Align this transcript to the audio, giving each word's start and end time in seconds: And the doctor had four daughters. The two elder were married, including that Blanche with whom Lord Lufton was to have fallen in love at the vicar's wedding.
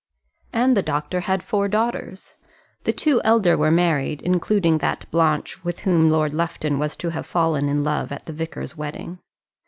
And 0.51 0.75
the 0.75 0.81
doctor 0.81 1.19
had 1.19 1.43
four 1.43 1.67
daughters. 1.67 2.33
The 2.85 2.91
two 2.91 3.21
elder 3.23 3.55
were 3.55 3.69
married, 3.69 4.23
including 4.23 4.79
that 4.79 5.05
Blanche 5.11 5.63
with 5.63 5.81
whom 5.81 6.09
Lord 6.09 6.33
Lufton 6.33 6.79
was 6.79 6.95
to 6.95 7.09
have 7.09 7.27
fallen 7.27 7.69
in 7.69 7.83
love 7.83 8.11
at 8.11 8.25
the 8.25 8.33
vicar's 8.33 8.75
wedding. 8.75 9.19